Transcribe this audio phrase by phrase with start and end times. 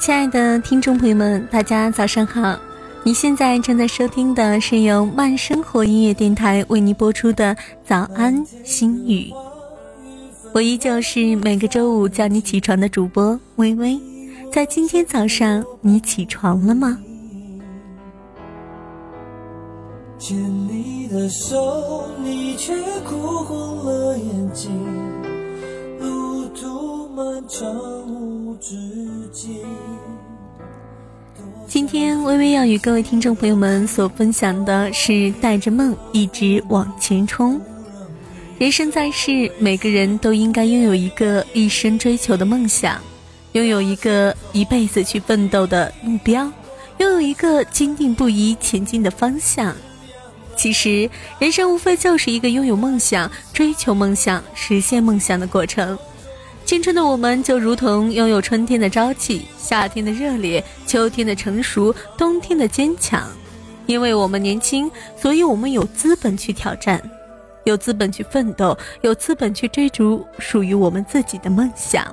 [0.00, 2.58] 亲爱的听众朋友们，大家早上好！
[3.02, 7.54] 你现在正在收听的是由慢生活音乐电台为您播出的
[7.84, 9.30] 《早安心语》，
[10.54, 14.00] 我依旧是每个周五叫你起床的主播微微。
[14.50, 16.98] 在今天早上，你起床了吗？
[20.18, 20.34] 牵
[20.66, 22.74] 你的手，你却
[23.06, 24.70] 哭红了眼睛。
[26.00, 26.89] 路途
[27.20, 27.70] 漫长
[28.06, 28.74] 无止
[29.30, 29.60] 境。
[31.68, 37.60] 今天微微要与各位听众朋友们所分享的是带着梦一直往前冲。
[38.58, 42.98] 人生在世，每个人都应该拥有一个一生追求的梦想，
[43.52, 46.50] 拥有一个一辈子去奋斗的目标，
[46.96, 49.76] 拥有一个坚定不移前进的方向。
[50.56, 55.98] 其实，人生无非就是一个拥有梦想、追求梦想、实现梦想的过程。
[56.70, 63.28] 青春的我们就如同拥有春天的朝气、夏天的热烈、秋天的成熟、冬天的坚强。
[63.86, 64.88] 因为我们年轻，
[65.20, 67.02] 所以我们有资本去挑战，
[67.64, 72.06] 有资本去奋斗，有资本去追逐属于我们自己的梦想。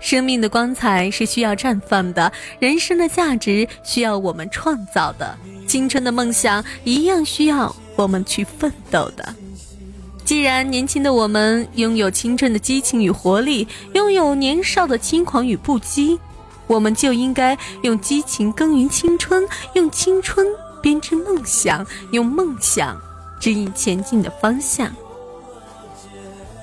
[0.00, 5.36] 生命的光彩是需要绽放的，人生的价值需要我们创造的，
[5.68, 9.34] 青春的梦想一样需要我们去奋斗的。
[10.26, 16.18] 既然年轻的我们拥有青春的激情与活力，拥有年少的轻狂与不羁，
[16.66, 20.44] 我们就应该用激情耕耘青春，用青春
[20.82, 23.00] 编织梦想，用梦想
[23.38, 24.92] 指引前进的方向。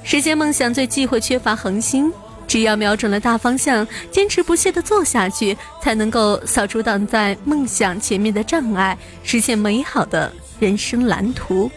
[0.04, 2.12] 实现梦想最忌讳缺乏恒心。
[2.46, 11.72] 只要瞄准了大方向，坚持不懈地做下去，才能够扫除挡在梦想前面的障碍，实现美好的人生蓝图。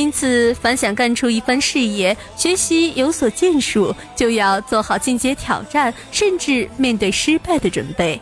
[0.00, 8.18] 因此，凡想干出一番事业、学习有所建树，就要做好进阶挑战，甚至面对失败的准备，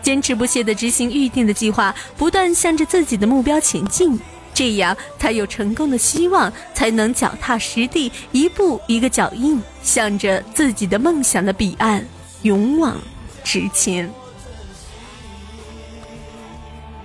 [0.00, 4.16] 坚持不懈地执行预定的计划，不断向着自己的目标前进。
[4.54, 12.06] 这样才有成功的希望，才能脚踏实地，一步一个脚印，向着自己的梦想的彼岸
[12.42, 12.96] 勇往
[13.42, 14.08] 直前。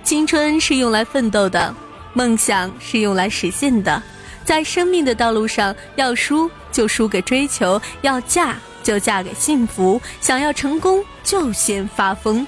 [0.04, 1.74] 青春是用来奋斗的，
[2.14, 4.00] 梦想是用来实现的。
[4.44, 10.00] 在生命的道路上，要输就输给追求，要嫁就嫁给幸福。
[10.20, 12.46] 想要成功，就先发疯，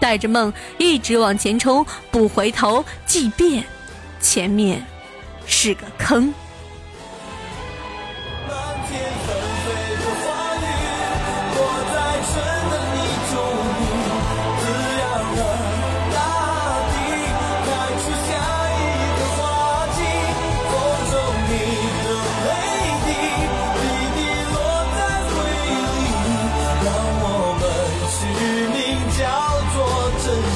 [0.00, 3.64] 带着梦一直往前冲，不回头，即便。
[4.20, 4.84] 前面
[5.46, 6.32] 是个坑。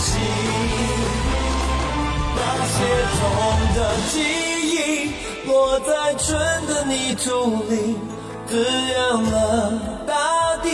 [0.06, 0.20] 心，
[2.36, 2.40] 那
[2.72, 2.76] 些
[3.18, 3.20] 痛
[3.74, 3.78] 的
[4.12, 4.14] 记
[4.70, 5.10] 忆
[5.46, 7.28] 落在春的泥土
[7.68, 7.96] 里，
[8.46, 9.34] 滋养了
[10.06, 10.68] 大地，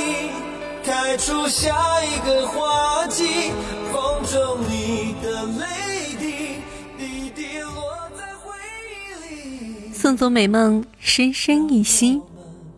[0.85, 3.53] 开出下一个花季。
[3.91, 5.67] 风中你的泪
[6.19, 6.25] 滴，
[6.99, 7.73] 滴滴落
[8.17, 8.53] 在回
[8.91, 9.93] 忆里。
[9.95, 12.21] 送走美梦，深深一息。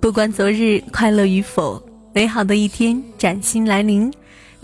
[0.01, 1.83] 不管昨日快乐与否，
[2.13, 4.13] 美好的一天崭新来临。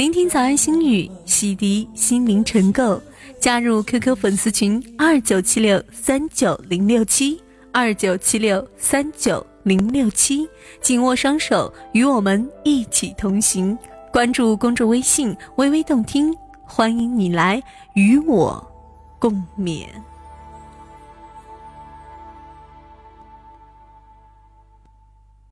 [0.01, 2.99] 聆听早安心语，洗涤心灵尘垢。
[3.39, 7.39] 加入 QQ 粉丝群二九七六三九零六七
[7.71, 10.49] 二九七六三九零六七，
[10.81, 13.77] 紧握双手，与我们一起同行。
[14.11, 16.35] 关注公众微信“微微动听”，
[16.65, 17.63] 欢迎你来
[17.93, 18.67] 与我
[19.19, 19.85] 共勉。